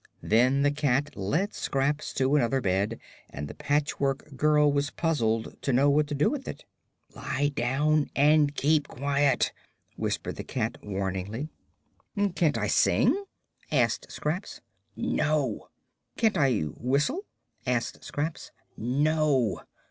Then 0.23 0.63
the 0.63 0.71
cat 0.71 1.15
led 1.15 1.53
Scraps 1.53 2.11
to 2.13 2.35
another 2.35 2.59
bed 2.59 2.99
and 3.29 3.47
the 3.47 3.53
Patchwork 3.53 4.35
Girl 4.35 4.73
was 4.73 4.89
puzzled 4.89 5.61
to 5.61 5.71
know 5.71 5.91
what 5.91 6.07
to 6.07 6.15
do 6.15 6.27
with 6.31 6.47
it. 6.47 6.65
"Lie 7.13 7.49
down 7.53 8.09
and 8.15 8.55
keep 8.55 8.87
quiet," 8.87 9.51
whispered 9.97 10.37
the 10.37 10.43
cat, 10.43 10.79
warningly. 10.81 11.49
"Can't 12.33 12.57
I 12.57 12.65
sing?" 12.65 13.25
asked 13.71 14.11
Scraps. 14.11 14.59
"No." 14.95 15.69
"Can't 16.17 16.35
I 16.35 16.61
whistle?" 16.61 17.19
asked 17.67 18.03
Scraps. 18.03 18.49
"No." 18.75 19.61